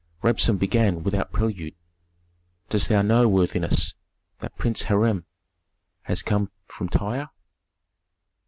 Rabsun 0.23 0.57
began 0.57 1.03
without 1.03 1.31
prelude, 1.31 1.75
"Dost 2.69 2.89
thou 2.89 3.03
know, 3.03 3.29
worthiness, 3.29 3.93
that 4.39 4.57
Prince 4.57 4.81
Hiram 4.85 5.25
has 6.05 6.23
come 6.23 6.49
from 6.65 6.89
Tyre?" 6.89 7.29